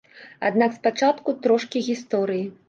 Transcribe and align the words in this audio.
Аднак 0.47 0.71
спачатку 0.77 1.35
трошкі 1.45 1.85
гісторыі. 1.91 2.43